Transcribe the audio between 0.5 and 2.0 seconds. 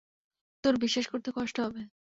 তোর বিশ্বাস করতে কষ্ট হবে।